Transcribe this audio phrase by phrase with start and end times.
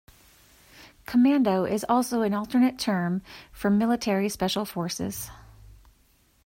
[1.05, 3.21] Commando is also an alternate term
[3.53, 5.29] for military special forces.